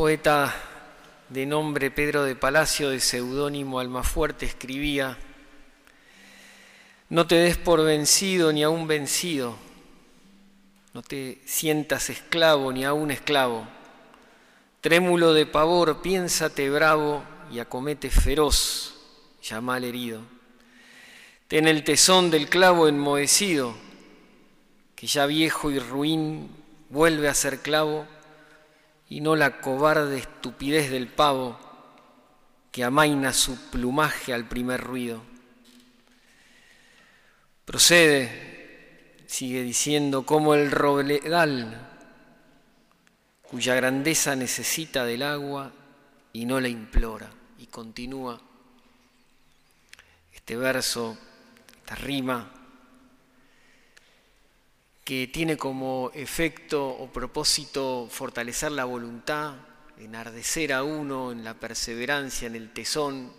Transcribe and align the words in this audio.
poeta 0.00 0.56
de 1.28 1.44
nombre 1.44 1.90
Pedro 1.90 2.24
de 2.24 2.34
Palacio, 2.34 2.88
de 2.88 3.00
seudónimo 3.00 3.80
Almafuerte, 3.80 4.46
escribía, 4.46 5.18
No 7.10 7.26
te 7.26 7.34
des 7.34 7.58
por 7.58 7.84
vencido 7.84 8.50
ni 8.50 8.62
aún 8.62 8.88
vencido, 8.88 9.58
no 10.94 11.02
te 11.02 11.42
sientas 11.44 12.08
esclavo 12.08 12.72
ni 12.72 12.86
aún 12.86 13.10
esclavo. 13.10 13.68
Trémulo 14.80 15.34
de 15.34 15.44
pavor, 15.44 16.00
piénsate 16.00 16.70
bravo 16.70 17.22
y 17.52 17.58
acomete 17.58 18.08
feroz, 18.08 18.94
llama 19.42 19.74
al 19.74 19.84
herido. 19.84 20.22
Ten 21.46 21.68
el 21.68 21.84
tesón 21.84 22.30
del 22.30 22.48
clavo 22.48 22.88
enmohecido, 22.88 23.74
que 24.96 25.06
ya 25.06 25.26
viejo 25.26 25.70
y 25.70 25.78
ruin 25.78 26.48
vuelve 26.88 27.28
a 27.28 27.34
ser 27.34 27.58
clavo 27.58 28.06
y 29.10 29.20
no 29.20 29.34
la 29.36 29.60
cobarde 29.60 30.18
estupidez 30.18 30.90
del 30.90 31.08
pavo 31.08 31.58
que 32.70 32.84
amaina 32.84 33.32
su 33.32 33.70
plumaje 33.70 34.32
al 34.32 34.46
primer 34.46 34.80
ruido. 34.80 35.20
Procede, 37.64 39.24
sigue 39.26 39.62
diciendo, 39.62 40.24
como 40.24 40.54
el 40.54 40.70
robledal, 40.70 41.88
cuya 43.42 43.74
grandeza 43.74 44.36
necesita 44.36 45.04
del 45.04 45.24
agua 45.24 45.72
y 46.32 46.46
no 46.46 46.60
la 46.60 46.68
implora. 46.68 47.28
Y 47.58 47.66
continúa 47.66 48.40
este 50.32 50.56
verso, 50.56 51.18
esta 51.80 51.96
rima, 51.96 52.59
que 55.10 55.26
tiene 55.26 55.56
como 55.56 56.12
efecto 56.14 56.86
o 56.86 57.10
propósito 57.10 58.06
fortalecer 58.08 58.70
la 58.70 58.84
voluntad, 58.84 59.56
enardecer 59.98 60.72
a 60.72 60.84
uno 60.84 61.32
en 61.32 61.42
la 61.42 61.54
perseverancia, 61.54 62.46
en 62.46 62.54
el 62.54 62.72
tesón. 62.72 63.32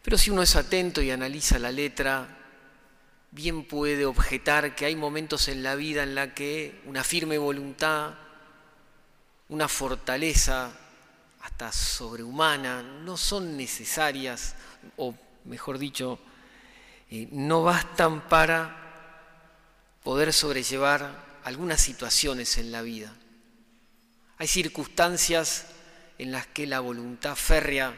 Pero 0.00 0.16
si 0.16 0.30
uno 0.30 0.44
es 0.44 0.54
atento 0.54 1.02
y 1.02 1.10
analiza 1.10 1.58
la 1.58 1.72
letra, 1.72 2.38
bien 3.32 3.64
puede 3.64 4.06
objetar 4.06 4.76
que 4.76 4.84
hay 4.84 4.94
momentos 4.94 5.48
en 5.48 5.64
la 5.64 5.74
vida 5.74 6.04
en 6.04 6.14
la 6.14 6.34
que 6.34 6.80
una 6.86 7.02
firme 7.02 7.36
voluntad, 7.36 8.14
una 9.48 9.66
fortaleza 9.66 10.70
hasta 11.40 11.72
sobrehumana 11.72 12.80
no 12.84 13.16
son 13.16 13.56
necesarias, 13.56 14.54
o 14.98 15.16
mejor 15.46 15.78
dicho, 15.78 16.20
eh, 17.10 17.26
no 17.32 17.64
bastan 17.64 18.28
para 18.28 18.79
poder 20.02 20.32
sobrellevar 20.32 21.40
algunas 21.44 21.80
situaciones 21.80 22.58
en 22.58 22.72
la 22.72 22.82
vida. 22.82 23.14
Hay 24.38 24.46
circunstancias 24.46 25.66
en 26.18 26.32
las 26.32 26.46
que 26.46 26.66
la 26.66 26.80
voluntad 26.80 27.36
férrea, 27.36 27.94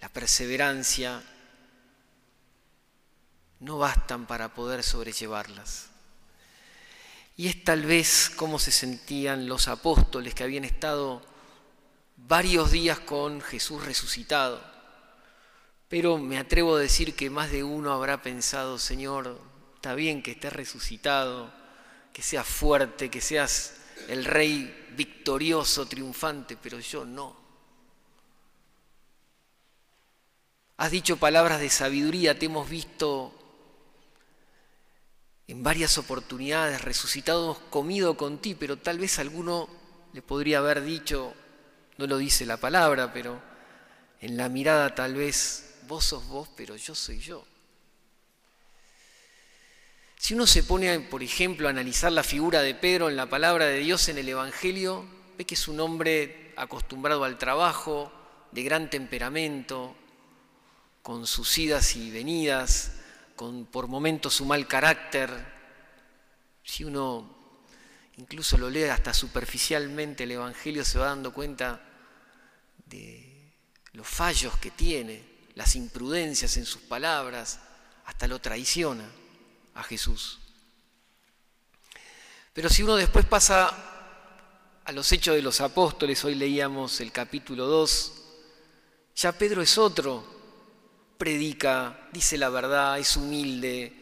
la 0.00 0.08
perseverancia, 0.08 1.22
no 3.60 3.78
bastan 3.78 4.26
para 4.26 4.54
poder 4.54 4.82
sobrellevarlas. 4.82 5.88
Y 7.36 7.48
es 7.48 7.64
tal 7.64 7.84
vez 7.84 8.30
como 8.36 8.58
se 8.58 8.70
sentían 8.70 9.48
los 9.48 9.68
apóstoles 9.68 10.34
que 10.34 10.44
habían 10.44 10.64
estado 10.64 11.22
varios 12.16 12.70
días 12.70 13.00
con 13.00 13.40
Jesús 13.40 13.84
resucitado. 13.84 14.62
Pero 15.88 16.18
me 16.18 16.38
atrevo 16.38 16.76
a 16.76 16.80
decir 16.80 17.16
que 17.16 17.30
más 17.30 17.50
de 17.50 17.64
uno 17.64 17.92
habrá 17.92 18.22
pensado, 18.22 18.78
Señor, 18.78 19.40
Está 19.80 19.94
bien 19.94 20.22
que 20.22 20.32
estés 20.32 20.52
resucitado, 20.52 21.50
que 22.12 22.20
seas 22.20 22.46
fuerte, 22.46 23.08
que 23.08 23.22
seas 23.22 23.76
el 24.08 24.26
rey 24.26 24.88
victorioso, 24.90 25.86
triunfante, 25.88 26.58
pero 26.62 26.78
yo 26.80 27.06
no. 27.06 27.34
Has 30.76 30.90
dicho 30.90 31.16
palabras 31.16 31.60
de 31.60 31.70
sabiduría, 31.70 32.38
te 32.38 32.44
hemos 32.44 32.68
visto 32.68 33.32
en 35.48 35.62
varias 35.62 35.96
oportunidades 35.96 36.82
resucitados, 36.82 37.56
comido 37.70 38.18
con 38.18 38.36
ti, 38.36 38.54
pero 38.54 38.76
tal 38.76 38.98
vez 38.98 39.18
alguno 39.18 39.66
le 40.12 40.20
podría 40.20 40.58
haber 40.58 40.82
dicho, 40.82 41.32
no 41.96 42.06
lo 42.06 42.18
dice 42.18 42.44
la 42.44 42.58
palabra, 42.58 43.14
pero 43.14 43.40
en 44.20 44.36
la 44.36 44.50
mirada 44.50 44.94
tal 44.94 45.14
vez, 45.14 45.78
vos 45.88 46.04
sos 46.04 46.26
vos, 46.26 46.50
pero 46.54 46.76
yo 46.76 46.94
soy 46.94 47.18
yo. 47.18 47.46
Si 50.20 50.34
uno 50.34 50.46
se 50.46 50.62
pone, 50.62 51.00
por 51.00 51.22
ejemplo, 51.22 51.66
a 51.66 51.70
analizar 51.70 52.12
la 52.12 52.22
figura 52.22 52.60
de 52.60 52.74
Pedro 52.74 53.08
en 53.08 53.16
la 53.16 53.30
palabra 53.30 53.64
de 53.64 53.78
Dios 53.78 54.06
en 54.10 54.18
el 54.18 54.28
Evangelio, 54.28 55.06
ve 55.38 55.46
que 55.46 55.54
es 55.54 55.66
un 55.66 55.80
hombre 55.80 56.52
acostumbrado 56.58 57.24
al 57.24 57.38
trabajo, 57.38 58.12
de 58.52 58.62
gran 58.62 58.90
temperamento, 58.90 59.96
con 61.02 61.26
sus 61.26 61.56
idas 61.56 61.96
y 61.96 62.10
venidas, 62.10 62.92
con 63.34 63.64
por 63.64 63.88
momentos 63.88 64.34
su 64.34 64.44
mal 64.44 64.68
carácter. 64.68 65.30
Si 66.64 66.84
uno 66.84 67.56
incluso 68.18 68.58
lo 68.58 68.68
lee 68.68 68.84
hasta 68.84 69.14
superficialmente 69.14 70.24
el 70.24 70.32
Evangelio, 70.32 70.84
se 70.84 70.98
va 70.98 71.06
dando 71.06 71.32
cuenta 71.32 71.80
de 72.84 73.54
los 73.94 74.06
fallos 74.06 74.54
que 74.58 74.70
tiene, 74.70 75.24
las 75.54 75.76
imprudencias 75.76 76.58
en 76.58 76.66
sus 76.66 76.82
palabras, 76.82 77.58
hasta 78.04 78.28
lo 78.28 78.38
traiciona 78.38 79.08
a 79.74 79.82
Jesús. 79.82 80.38
Pero 82.52 82.68
si 82.68 82.82
uno 82.82 82.96
después 82.96 83.24
pasa 83.26 83.72
a 84.84 84.92
los 84.92 85.10
hechos 85.12 85.34
de 85.34 85.42
los 85.42 85.60
apóstoles, 85.60 86.24
hoy 86.24 86.34
leíamos 86.34 87.00
el 87.00 87.12
capítulo 87.12 87.66
2, 87.66 88.12
ya 89.16 89.32
Pedro 89.32 89.62
es 89.62 89.78
otro, 89.78 90.24
predica, 91.16 92.08
dice 92.12 92.38
la 92.38 92.48
verdad, 92.48 92.98
es 92.98 93.16
humilde, 93.16 93.92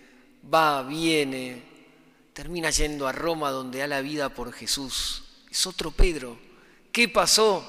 va, 0.53 0.83
viene, 0.83 1.63
termina 2.33 2.71
yendo 2.71 3.07
a 3.07 3.13
Roma 3.13 3.51
donde 3.51 3.81
da 3.81 3.87
la 3.87 4.01
vida 4.01 4.29
por 4.29 4.53
Jesús. 4.53 5.25
Es 5.51 5.67
otro 5.67 5.91
Pedro. 5.91 6.39
¿Qué 6.93 7.09
pasó? 7.09 7.65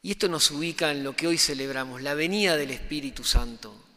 Y 0.00 0.12
esto 0.12 0.28
nos 0.28 0.50
ubica 0.50 0.90
en 0.90 1.04
lo 1.04 1.14
que 1.14 1.26
hoy 1.26 1.38
celebramos, 1.38 2.02
la 2.02 2.14
venida 2.14 2.56
del 2.56 2.70
Espíritu 2.70 3.24
Santo. 3.24 3.87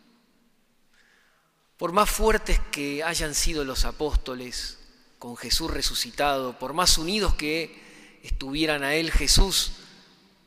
Por 1.81 1.93
más 1.93 2.11
fuertes 2.11 2.59
que 2.71 3.03
hayan 3.03 3.33
sido 3.33 3.65
los 3.65 3.85
apóstoles 3.85 4.77
con 5.17 5.35
Jesús 5.35 5.71
resucitado, 5.71 6.59
por 6.59 6.73
más 6.73 6.99
unidos 6.99 7.33
que 7.33 7.75
estuvieran 8.21 8.83
a 8.83 8.93
Él, 8.93 9.09
Jesús 9.09 9.71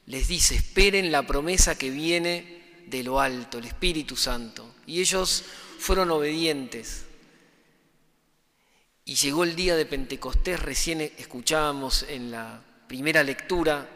les 0.07 0.29
dice, 0.29 0.55
esperen 0.55 1.11
la 1.11 1.27
promesa 1.27 1.77
que 1.77 1.91
viene 1.91 2.85
de 2.87 3.03
lo 3.03 3.19
alto, 3.19 3.59
el 3.59 3.65
Espíritu 3.65 4.15
Santo. 4.17 4.77
Y 4.87 5.01
ellos 5.01 5.43
fueron 5.81 6.13
obedientes. 6.13 7.05
Y 9.05 9.17
llegó 9.17 9.43
el 9.43 9.57
día 9.57 9.75
de 9.75 9.87
Pentecostés, 9.87 10.61
recién 10.61 11.01
escuchábamos 11.01 12.05
en 12.09 12.31
la 12.31 12.63
primera 12.87 13.25
lectura 13.25 13.91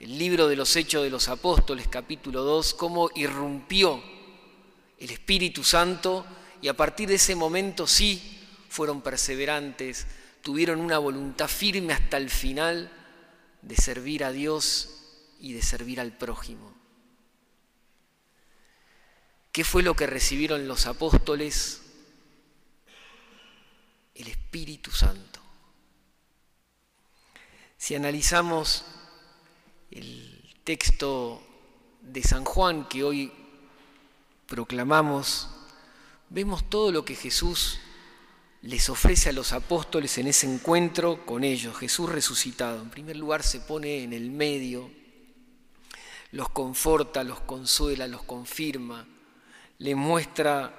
el 0.00 0.18
libro 0.18 0.48
de 0.48 0.56
los 0.56 0.74
Hechos 0.76 1.02
de 1.04 1.10
los 1.10 1.28
Apóstoles, 1.28 1.88
capítulo 1.88 2.42
2, 2.42 2.72
cómo 2.72 3.10
irrumpió 3.16 4.02
el 4.98 5.10
Espíritu 5.10 5.62
Santo 5.62 6.24
y 6.64 6.68
a 6.68 6.74
partir 6.74 7.10
de 7.10 7.16
ese 7.16 7.34
momento 7.34 7.86
sí 7.86 8.40
fueron 8.70 9.02
perseverantes, 9.02 10.06
tuvieron 10.40 10.80
una 10.80 10.96
voluntad 10.96 11.46
firme 11.46 11.92
hasta 11.92 12.16
el 12.16 12.30
final 12.30 12.90
de 13.60 13.76
servir 13.76 14.24
a 14.24 14.32
Dios 14.32 14.88
y 15.38 15.52
de 15.52 15.60
servir 15.60 16.00
al 16.00 16.16
prójimo. 16.16 16.72
¿Qué 19.52 19.62
fue 19.62 19.82
lo 19.82 19.94
que 19.94 20.06
recibieron 20.06 20.66
los 20.66 20.86
apóstoles? 20.86 21.82
El 24.14 24.28
Espíritu 24.28 24.90
Santo. 24.90 25.40
Si 27.76 27.94
analizamos 27.94 28.86
el 29.90 30.54
texto 30.64 31.42
de 32.00 32.22
San 32.22 32.46
Juan 32.46 32.88
que 32.88 33.04
hoy 33.04 33.30
proclamamos, 34.46 35.50
vemos 36.34 36.68
todo 36.68 36.90
lo 36.90 37.04
que 37.04 37.14
Jesús 37.14 37.78
les 38.62 38.90
ofrece 38.90 39.28
a 39.28 39.32
los 39.32 39.52
apóstoles 39.52 40.18
en 40.18 40.26
ese 40.26 40.52
encuentro 40.52 41.24
con 41.24 41.44
ellos, 41.44 41.76
Jesús 41.76 42.10
resucitado. 42.10 42.82
En 42.82 42.90
primer 42.90 43.14
lugar 43.14 43.44
se 43.44 43.60
pone 43.60 44.02
en 44.02 44.12
el 44.12 44.32
medio, 44.32 44.90
los 46.32 46.48
conforta, 46.48 47.22
los 47.22 47.38
consuela, 47.40 48.08
los 48.08 48.24
confirma, 48.24 49.06
les 49.78 49.94
muestra 49.94 50.74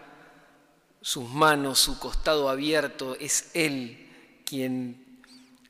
sus 1.01 1.29
manos, 1.29 1.79
su 1.79 1.99
costado 1.99 2.49
abierto, 2.49 3.15
es 3.15 3.51
Él 3.53 4.41
quien 4.43 5.21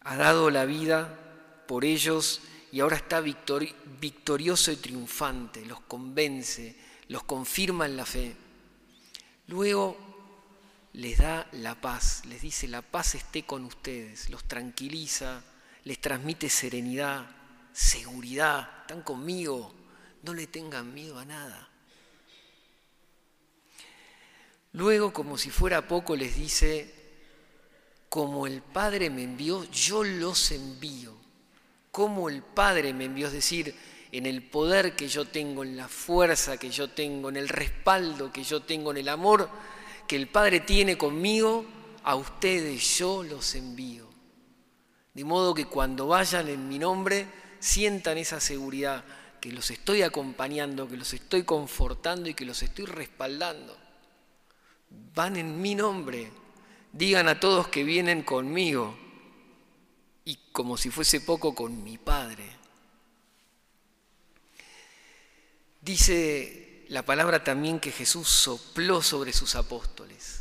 ha 0.01 0.15
dado 0.15 0.49
la 0.49 0.65
vida 0.65 1.63
por 1.67 1.85
ellos 1.85 2.41
y 2.71 2.79
ahora 2.79 2.95
está 2.95 3.21
victorioso 3.21 4.71
y 4.71 4.77
triunfante, 4.77 5.63
los 5.63 5.81
convence, 5.81 6.75
los 7.07 7.23
confirma 7.23 7.85
en 7.85 7.97
la 7.97 8.05
fe. 8.07 8.44
Luego 9.47 9.97
les 10.93 11.17
da 11.17 11.47
la 11.53 11.75
paz, 11.79 12.25
les 12.25 12.41
dice 12.41 12.67
la 12.67 12.81
paz 12.81 13.15
esté 13.15 13.43
con 13.43 13.65
ustedes, 13.65 14.29
los 14.29 14.43
tranquiliza, 14.45 15.43
les 15.83 15.99
transmite 15.99 16.49
serenidad, 16.49 17.27
seguridad, 17.71 18.81
están 18.81 19.01
conmigo, 19.01 19.73
no 20.23 20.33
le 20.33 20.47
tengan 20.47 20.93
miedo 20.93 21.19
a 21.19 21.25
nada. 21.25 21.69
Luego, 24.73 25.13
como 25.13 25.37
si 25.37 25.51
fuera 25.51 25.87
poco, 25.87 26.15
les 26.15 26.35
dice, 26.35 26.93
como 28.09 28.47
el 28.47 28.61
Padre 28.61 29.09
me 29.09 29.23
envió, 29.23 29.63
yo 29.65 30.03
los 30.03 30.51
envío. 30.51 31.13
Como 31.91 32.29
el 32.29 32.41
Padre 32.41 32.93
me 32.93 33.05
envió, 33.05 33.27
es 33.27 33.33
decir, 33.33 33.75
en 34.17 34.25
el 34.25 34.43
poder 34.43 34.95
que 34.95 35.07
yo 35.07 35.25
tengo, 35.25 35.63
en 35.63 35.75
la 35.75 35.87
fuerza 35.87 36.57
que 36.57 36.69
yo 36.69 36.89
tengo, 36.89 37.29
en 37.29 37.37
el 37.37 37.49
respaldo 37.49 38.31
que 38.31 38.43
yo 38.43 38.61
tengo, 38.61 38.91
en 38.91 38.97
el 38.97 39.09
amor 39.09 39.49
que 40.07 40.15
el 40.15 40.27
Padre 40.27 40.59
tiene 40.59 40.97
conmigo, 40.97 41.65
a 42.03 42.15
ustedes 42.15 42.97
yo 42.97 43.23
los 43.23 43.55
envío. 43.55 44.07
De 45.13 45.23
modo 45.23 45.53
que 45.53 45.65
cuando 45.65 46.07
vayan 46.07 46.47
en 46.49 46.67
mi 46.69 46.77
nombre, 46.77 47.27
sientan 47.59 48.17
esa 48.17 48.39
seguridad, 48.39 49.03
que 49.41 49.51
los 49.51 49.71
estoy 49.71 50.01
acompañando, 50.03 50.87
que 50.87 50.97
los 50.97 51.13
estoy 51.13 51.43
confortando 51.43 52.29
y 52.29 52.33
que 52.33 52.45
los 52.45 52.61
estoy 52.61 52.85
respaldando 52.85 53.85
van 55.13 55.37
en 55.37 55.61
mi 55.61 55.75
nombre, 55.75 56.31
digan 56.91 57.27
a 57.27 57.39
todos 57.39 57.67
que 57.67 57.83
vienen 57.83 58.23
conmigo 58.23 58.97
y 60.23 60.37
como 60.51 60.77
si 60.77 60.89
fuese 60.89 61.21
poco 61.21 61.55
con 61.55 61.83
mi 61.83 61.97
Padre. 61.97 62.43
Dice 65.85 66.83
la 66.87 67.03
palabra 67.03 67.43
también 67.43 67.79
que 67.79 67.91
Jesús 67.91 68.27
sopló 68.27 69.03
sobre 69.03 69.31
sus 69.33 69.53
apóstoles, 69.53 70.39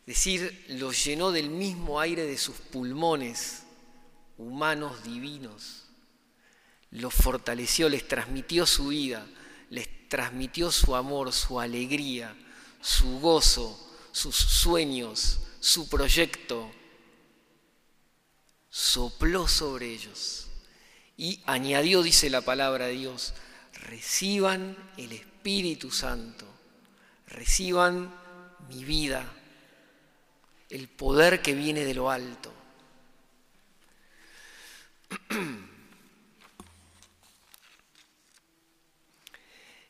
es 0.00 0.06
decir, 0.06 0.64
los 0.68 1.04
llenó 1.04 1.30
del 1.30 1.50
mismo 1.50 2.00
aire 2.00 2.24
de 2.24 2.38
sus 2.38 2.56
pulmones 2.56 3.64
humanos 4.38 5.04
divinos, 5.04 5.84
los 6.90 7.12
fortaleció, 7.12 7.90
les 7.90 8.08
transmitió 8.08 8.64
su 8.64 8.88
vida, 8.88 9.26
les 9.68 10.08
transmitió 10.08 10.72
su 10.72 10.96
amor, 10.96 11.34
su 11.34 11.60
alegría, 11.60 12.34
su 12.80 13.20
gozo, 13.20 13.78
sus 14.10 14.36
sueños, 14.36 15.40
su 15.60 15.90
proyecto, 15.90 16.72
sopló 18.70 19.48
sobre 19.48 19.92
ellos 19.92 20.46
y 21.18 21.42
añadió, 21.44 22.02
dice 22.02 22.30
la 22.30 22.40
palabra 22.40 22.86
de 22.86 22.94
Dios, 22.94 23.34
reciban 23.86 24.76
el 24.96 25.12
Espíritu 25.12 25.90
Santo, 25.90 26.46
reciban 27.26 28.12
mi 28.68 28.84
vida, 28.84 29.24
el 30.70 30.88
poder 30.88 31.40
que 31.42 31.54
viene 31.54 31.84
de 31.84 31.94
lo 31.94 32.10
alto. 32.10 32.52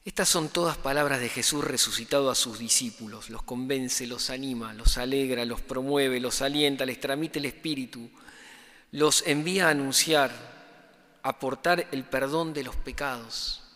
Estas 0.04 0.28
son 0.30 0.48
todas 0.48 0.76
palabras 0.78 1.20
de 1.20 1.28
Jesús 1.28 1.62
resucitado 1.62 2.30
a 2.30 2.34
sus 2.34 2.58
discípulos. 2.58 3.28
Los 3.28 3.42
convence, 3.42 4.06
los 4.06 4.30
anima, 4.30 4.72
los 4.72 4.96
alegra, 4.96 5.44
los 5.44 5.60
promueve, 5.60 6.18
los 6.18 6.40
alienta, 6.40 6.86
les 6.86 6.98
tramite 6.98 7.40
el 7.40 7.44
Espíritu, 7.44 8.08
los 8.92 9.22
envía 9.26 9.66
a 9.66 9.70
anunciar, 9.70 10.30
a 11.22 11.38
portar 11.38 11.88
el 11.92 12.04
perdón 12.04 12.54
de 12.54 12.64
los 12.64 12.74
pecados. 12.74 13.67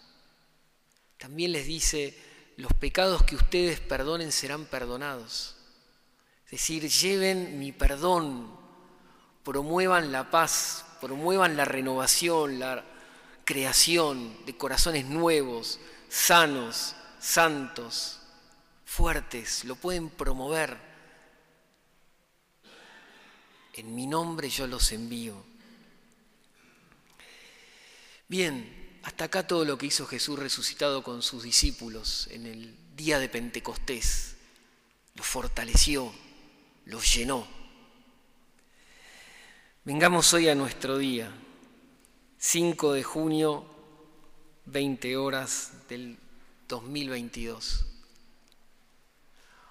También 1.23 1.53
les 1.53 1.67
dice, 1.67 2.19
los 2.57 2.73
pecados 2.73 3.23
que 3.23 3.37
ustedes 3.37 3.79
perdonen 3.79 4.33
serán 4.33 4.65
perdonados. 4.65 5.55
Es 6.47 6.51
decir, 6.51 6.89
lleven 6.89 7.61
mi 7.61 7.71
perdón, 7.71 8.53
promuevan 9.45 10.11
la 10.11 10.33
paz, 10.33 10.85
promuevan 11.01 11.57
la 11.57 11.65
renovación, 11.65 12.59
la 12.59 12.85
creación 13.45 14.45
de 14.47 14.57
corazones 14.57 15.05
nuevos, 15.05 15.79
sanos, 16.09 16.97
santos, 17.21 18.19
fuertes, 18.85 19.65
lo 19.65 19.77
pueden 19.77 20.11
promover. 20.11 20.77
En 23.75 23.95
mi 23.95 24.09
nombre 24.09 24.51
yo 24.51 24.67
los 24.67 24.91
envío. 24.91 25.41
Bien, 28.27 28.82
hasta 29.03 29.25
acá 29.25 29.47
todo 29.47 29.65
lo 29.65 29.77
que 29.79 29.87
hizo 29.87 30.07
Jesús 30.07 30.39
resucitado 30.39 31.03
con 31.03 31.23
sus 31.23 31.43
discípulos 31.43 32.29
en 32.31 32.47
el 32.47 32.77
día 32.97 33.19
de 33.19 33.29
Pentecostés. 33.29 34.37
Los 35.15 35.27
fortaleció, 35.27 36.13
los 36.87 37.15
llenó. 37.15 37.47
Vengamos 39.85 40.33
hoy 40.33 40.49
a 40.49 40.55
nuestro 40.55 40.99
día, 40.99 41.33
5 42.39 42.93
de 42.93 43.03
junio 43.03 43.67
20 44.67 45.17
horas 45.17 45.73
del 45.89 46.17
2022. 46.69 47.87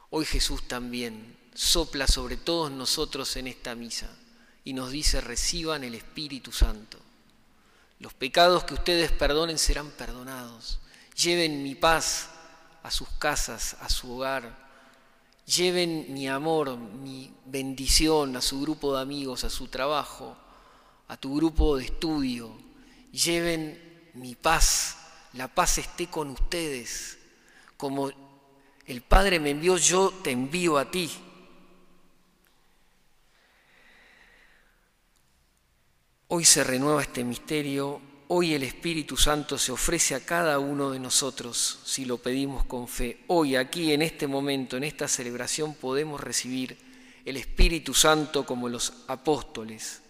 Hoy 0.10 0.26
Jesús 0.26 0.68
también 0.68 1.38
sopla 1.54 2.08
sobre 2.08 2.36
todos 2.36 2.70
nosotros 2.70 3.38
en 3.38 3.48
esta 3.48 3.76
misa 3.76 4.10
y 4.66 4.74
nos 4.74 4.92
dice, 4.92 5.22
reciban 5.22 5.86
el 5.86 5.96
Espíritu 5.96 6.52
Santo. 6.52 7.00
Los 8.02 8.16
pecados 8.16 8.64
que 8.64 8.74
ustedes 8.74 9.12
perdonen 9.12 9.60
serán 9.60 9.92
perdonados. 9.92 10.80
Lleven 11.16 11.62
mi 11.62 11.76
paz 11.76 12.30
a 12.82 12.90
sus 12.90 13.08
casas, 13.20 13.78
a 13.80 13.90
su 13.90 14.12
hogar. 14.12 14.58
Lleven 15.46 16.12
mi 16.12 16.28
amor, 16.28 16.78
mi 16.78 17.32
bendición 17.46 18.36
a 18.36 18.42
su 18.42 18.60
grupo 18.60 18.96
de 18.96 19.04
amigos, 19.04 19.44
a 19.44 19.52
su 19.52 19.68
trabajo, 19.68 20.36
a 21.10 21.16
tu 21.16 21.36
grupo 21.36 21.78
de 21.78 21.86
estudio. 21.86 22.52
Lleven 23.12 24.10
mi 24.16 24.34
paz, 24.34 24.98
la 25.34 25.48
paz 25.48 25.78
esté 25.78 26.08
con 26.08 26.32
ustedes. 26.32 27.20
Como 27.78 28.10
el 28.88 29.02
Padre 29.02 29.40
me 29.40 29.52
envió, 29.52 29.78
yo 29.78 30.12
te 30.24 30.32
envío 30.32 30.80
a 30.80 30.90
ti. 30.90 31.12
Hoy 36.34 36.46
se 36.46 36.64
renueva 36.64 37.02
este 37.02 37.26
misterio, 37.26 38.00
hoy 38.30 38.54
el 38.54 38.64
Espíritu 38.64 39.18
Santo 39.18 39.58
se 39.58 39.74
ofrece 39.74 40.16
a 40.16 40.26
cada 40.26 40.60
uno 40.60 40.90
de 40.92 40.98
nosotros 40.98 41.80
si 41.84 42.06
lo 42.06 42.20
pedimos 42.20 42.64
con 42.64 42.88
fe. 42.88 43.20
Hoy, 43.28 43.58
aquí, 43.58 43.92
en 43.92 44.02
este 44.02 44.28
momento, 44.28 44.78
en 44.78 44.86
esta 44.86 45.10
celebración, 45.10 45.74
podemos 45.74 46.22
recibir 46.22 46.78
el 47.26 47.36
Espíritu 47.36 47.94
Santo 47.94 48.46
como 48.46 48.70
los 48.70 48.94
apóstoles. 49.08 50.04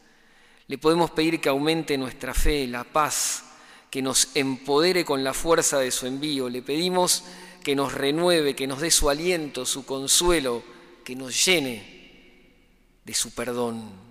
Le 0.68 0.78
podemos 0.78 1.10
pedir 1.10 1.42
que 1.42 1.50
aumente 1.50 1.98
nuestra 1.98 2.36
fe, 2.36 2.68
la 2.68 2.84
paz, 2.84 3.46
que 3.90 4.04
nos 4.04 4.28
empodere 4.36 5.04
con 5.04 5.24
la 5.24 5.34
fuerza 5.34 5.80
de 5.80 5.90
su 5.90 6.06
envío. 6.06 6.50
Le 6.50 6.62
pedimos 6.62 7.24
que 7.64 7.76
nos 7.76 7.96
renueve, 7.96 8.56
que 8.56 8.68
nos 8.68 8.80
dé 8.80 8.92
su 8.92 9.10
aliento, 9.10 9.66
su 9.66 9.88
consuelo, 9.88 10.62
que 11.04 11.16
nos 11.16 11.44
llene 11.44 12.44
de 13.04 13.14
su 13.16 13.34
perdón. 13.34 14.11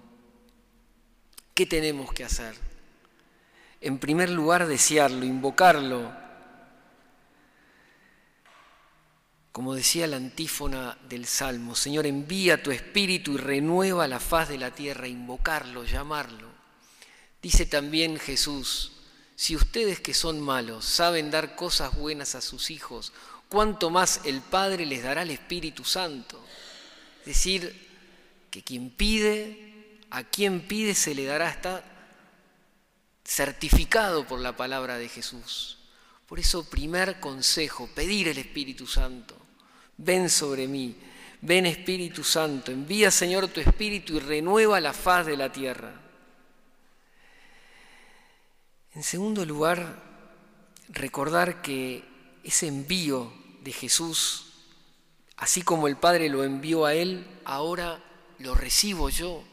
¿Qué 1.54 1.66
tenemos 1.66 2.12
que 2.12 2.24
hacer? 2.24 2.54
En 3.80 3.98
primer 3.98 4.30
lugar, 4.30 4.66
desearlo, 4.66 5.24
invocarlo. 5.24 6.12
Como 9.52 9.74
decía 9.74 10.06
la 10.06 10.16
antífona 10.16 10.96
del 11.08 11.26
Salmo, 11.26 11.74
Señor, 11.74 12.06
envía 12.06 12.62
tu 12.62 12.70
espíritu 12.70 13.32
y 13.32 13.38
renueva 13.38 14.06
la 14.06 14.20
faz 14.20 14.48
de 14.48 14.58
la 14.58 14.70
tierra, 14.70 15.08
invocarlo, 15.08 15.84
llamarlo. 15.84 16.48
Dice 17.42 17.66
también 17.66 18.18
Jesús, 18.18 18.92
si 19.34 19.56
ustedes 19.56 20.00
que 20.00 20.14
son 20.14 20.40
malos 20.40 20.84
saben 20.84 21.30
dar 21.30 21.56
cosas 21.56 21.96
buenas 21.96 22.34
a 22.34 22.42
sus 22.42 22.70
hijos, 22.70 23.12
¿cuánto 23.48 23.90
más 23.90 24.20
el 24.24 24.40
Padre 24.42 24.84
les 24.84 25.02
dará 25.02 25.22
el 25.22 25.30
Espíritu 25.30 25.84
Santo? 25.84 26.38
Es 27.20 27.26
decir, 27.26 27.88
que 28.50 28.62
quien 28.62 28.90
pide, 28.90 29.69
a 30.10 30.24
quien 30.24 30.60
pide 30.66 30.94
se 30.94 31.14
le 31.14 31.24
dará, 31.24 31.50
está 31.50 31.84
certificado 33.24 34.26
por 34.26 34.40
la 34.40 34.56
palabra 34.56 34.98
de 34.98 35.08
Jesús. 35.08 35.78
Por 36.26 36.38
eso, 36.38 36.68
primer 36.68 37.20
consejo, 37.20 37.88
pedir 37.94 38.28
el 38.28 38.38
Espíritu 38.38 38.86
Santo. 38.86 39.36
Ven 39.96 40.30
sobre 40.30 40.66
mí, 40.66 40.96
ven 41.40 41.66
Espíritu 41.66 42.24
Santo, 42.24 42.72
envía 42.72 43.10
Señor 43.10 43.48
tu 43.48 43.60
Espíritu 43.60 44.14
y 44.14 44.20
renueva 44.20 44.80
la 44.80 44.92
faz 44.92 45.26
de 45.26 45.36
la 45.36 45.52
tierra. 45.52 45.92
En 48.94 49.02
segundo 49.02 49.44
lugar, 49.44 50.02
recordar 50.88 51.62
que 51.62 52.04
ese 52.42 52.66
envío 52.66 53.32
de 53.62 53.72
Jesús, 53.72 54.46
así 55.36 55.62
como 55.62 55.86
el 55.86 55.96
Padre 55.96 56.28
lo 56.28 56.42
envió 56.44 56.86
a 56.86 56.94
Él, 56.94 57.26
ahora 57.44 58.02
lo 58.38 58.54
recibo 58.54 59.08
yo. 59.10 59.44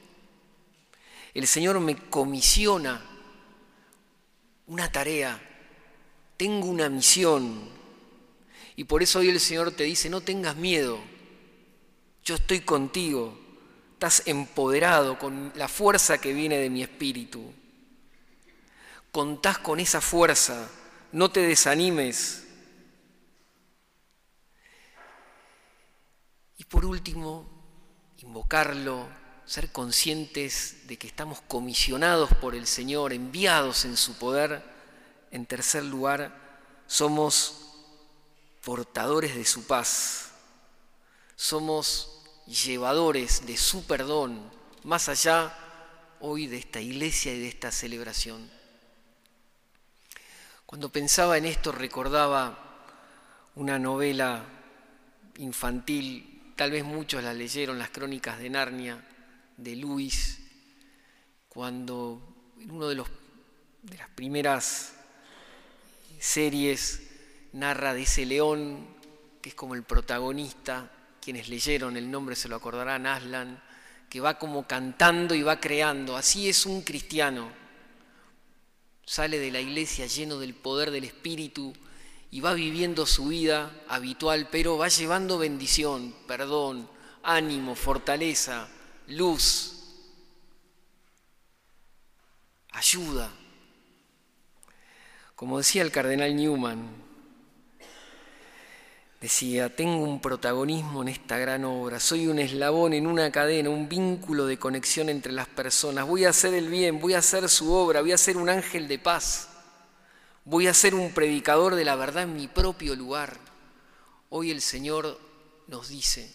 El 1.38 1.46
Señor 1.46 1.80
me 1.80 1.96
comisiona 1.96 3.00
una 4.66 4.92
tarea, 4.92 5.40
tengo 6.36 6.66
una 6.66 6.90
misión. 6.90 7.70
Y 8.76 8.86
por 8.86 9.04
eso 9.04 9.20
hoy 9.20 9.30
el 9.30 9.40
Señor 9.40 9.72
te 9.72 9.84
dice, 9.84 10.10
no 10.10 10.22
tengas 10.22 10.56
miedo, 10.56 11.00
Yo 12.24 12.34
estoy 12.34 12.62
contigo. 12.62 13.40
Estás 13.94 14.24
empoderado 14.26 15.20
con 15.20 15.54
la 15.54 15.68
fuerza 15.68 16.18
que 16.18 16.34
viene 16.34 16.58
de 16.58 16.72
mi 16.72 16.82
espíritu. 16.82 17.54
Contás 19.12 19.60
con 19.60 19.80
esa 19.80 20.02
fuerza. 20.02 20.68
No 21.12 21.30
te 21.30 21.42
desanimes. 21.42 22.48
Y 26.58 26.64
por 26.64 26.84
último, 26.84 27.48
invocarlo, 28.24 29.08
ser 29.48 29.72
conscientes 29.72 30.88
de 30.88 30.98
que 30.98 31.08
estamos 31.08 31.40
comisionados 31.48 32.30
por 32.36 32.54
el 32.54 32.68
Señor, 32.68 33.14
enviados 33.14 33.86
en 33.86 33.96
su 33.96 34.18
poder. 34.18 34.62
En 35.32 35.46
tercer 35.46 35.86
lugar, 35.86 36.38
somos 36.86 37.56
portadores 38.64 39.36
de 39.36 39.46
su 39.46 39.66
paz. 39.66 40.32
Somos 41.38 42.24
llevadores 42.46 43.46
de 43.46 43.56
su 43.56 43.86
perdón, 43.88 44.52
más 44.84 45.08
allá 45.08 45.58
hoy 46.20 46.48
de 46.48 46.58
esta 46.58 46.82
iglesia 46.82 47.34
y 47.34 47.40
de 47.40 47.48
esta 47.48 47.72
celebración. 47.72 48.50
Cuando 50.66 50.90
pensaba 50.90 51.38
en 51.38 51.46
esto 51.46 51.72
recordaba 51.72 52.84
una 53.56 53.80
novela 53.80 54.44
infantil, 55.38 56.54
tal 56.58 56.72
vez 56.72 56.84
muchos 56.84 57.24
la 57.24 57.34
leyeron, 57.34 57.80
las 57.80 57.92
crónicas 57.92 58.40
de 58.40 58.50
Narnia, 58.50 59.02
de 59.58 59.76
Luis, 59.76 60.40
cuando 61.50 62.54
en 62.60 62.72
una 62.72 62.88
de, 62.88 63.04
de 63.84 63.98
las 63.98 64.10
primeras 64.10 64.94
series 66.20 67.02
narra 67.54 67.94
de 67.94 68.04
ese 68.04 68.26
león 68.26 68.88
que 69.42 69.50
es 69.50 69.56
como 69.56 69.76
el 69.76 69.84
protagonista 69.84 70.92
quienes 71.28 71.50
leyeron 71.50 71.98
el 71.98 72.10
nombre 72.10 72.38
se 72.38 72.48
lo 72.48 72.56
acordarán, 72.56 73.06
Aslan, 73.06 73.62
que 74.10 74.22
va 74.22 74.40
como 74.40 74.66
cantando 74.66 75.36
y 75.36 75.42
va 75.42 75.60
creando. 75.60 76.16
Así 76.16 76.48
es 76.48 76.66
un 76.66 76.84
cristiano. 76.84 77.52
Sale 79.06 79.38
de 79.38 79.52
la 79.52 79.60
iglesia 79.60 80.06
lleno 80.06 80.40
del 80.40 80.54
poder 80.54 80.90
del 80.90 81.04
Espíritu 81.04 81.74
y 82.32 82.40
va 82.40 82.54
viviendo 82.54 83.06
su 83.06 83.28
vida 83.28 83.70
habitual, 83.90 84.48
pero 84.50 84.78
va 84.78 84.88
llevando 84.88 85.38
bendición, 85.38 86.16
perdón, 86.28 86.90
ánimo, 87.24 87.76
fortaleza, 87.76 88.70
luz, 89.08 89.74
ayuda. 92.72 93.32
Como 95.36 95.58
decía 95.58 95.84
el 95.84 95.92
cardenal 95.92 96.36
Newman, 96.36 97.08
Decía, 99.20 99.76
tengo 99.76 100.04
un 100.04 100.22
protagonismo 100.22 101.02
en 101.02 101.08
esta 101.08 101.40
gran 101.40 101.66
obra, 101.66 102.00
soy 102.00 102.28
un 102.28 102.38
eslabón 102.38 102.94
en 102.94 103.08
una 103.08 103.32
cadena, 103.32 103.72
un 103.72 103.90
vínculo 103.90 104.46
de 104.46 104.60
conexión 104.60 105.10
entre 105.10 105.32
las 105.32 105.48
personas, 105.48 106.06
voy 106.06 106.26
a 106.26 106.30
hacer 106.30 106.54
el 106.54 106.68
bien, 106.68 107.00
voy 107.00 107.16
a 107.16 107.18
hacer 107.18 107.50
su 107.50 107.74
obra, 107.74 108.02
voy 108.02 108.12
a 108.12 108.18
ser 108.18 108.38
un 108.38 108.48
ángel 108.48 108.88
de 108.88 109.00
paz, 109.00 109.50
voy 110.46 110.68
a 110.68 110.74
ser 110.76 110.94
un 110.94 111.12
predicador 111.14 111.74
de 111.74 111.84
la 111.84 111.96
verdad 111.96 112.24
en 112.24 112.36
mi 112.36 112.48
propio 112.48 112.96
lugar. 112.96 113.40
Hoy 114.30 114.52
el 114.52 114.62
Señor 114.62 115.20
nos 115.66 115.90
dice, 115.90 116.32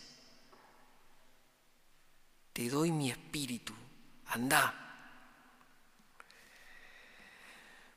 te 2.53 2.69
doy 2.69 2.93
mi 2.93 3.11
espíritu, 3.11 3.73
anda. 4.27 4.79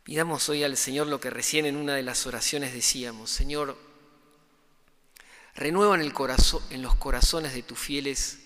Pidamos 0.03 0.47
hoy 0.49 0.63
al 0.63 0.77
Señor 0.77 1.07
lo 1.07 1.19
que 1.19 1.29
recién 1.29 1.65
en 1.65 1.75
una 1.75 1.95
de 1.95 2.03
las 2.03 2.27
oraciones 2.27 2.73
decíamos, 2.73 3.31
Señor, 3.31 3.77
renueva 5.55 5.95
en, 5.95 6.01
el 6.01 6.13
en 6.69 6.81
los 6.81 6.95
corazones 6.95 7.53
de 7.53 7.63
tus 7.63 7.79
fieles 7.79 8.39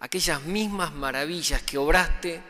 aquellas 0.00 0.42
mismas 0.44 0.92
maravillas 0.92 1.62
que 1.62 1.78
obraste 1.78 2.42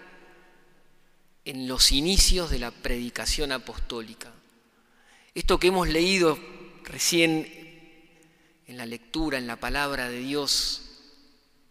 en 1.45 1.69
los 1.69 1.93
inicios 1.93 2.51
de 2.51 2.59
la 2.59 2.71
predicación 2.71 3.53
apostólica. 3.53 4.33
Esto 5.35 5.59
que 5.59 5.69
hemos 5.69 5.89
leído 5.89 6.39
recién 6.85 7.47
en 8.67 8.77
la 8.77 8.87
lectura, 8.87 9.37
en 9.37 9.47
la 9.47 9.57
palabra 9.57 10.09
de 10.09 10.21
Dios, 10.21 10.84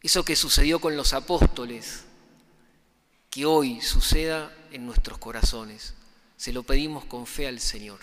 eso 0.03 0.25
que 0.25 0.35
sucedió 0.35 0.79
con 0.79 0.97
los 0.97 1.13
apóstoles, 1.13 2.03
que 3.29 3.45
hoy 3.45 3.81
suceda 3.81 4.53
en 4.71 4.85
nuestros 4.85 5.17
corazones. 5.17 5.93
Se 6.35 6.51
lo 6.51 6.63
pedimos 6.63 7.05
con 7.05 7.25
fe 7.25 7.47
al 7.47 7.61
Señor. 7.61 7.99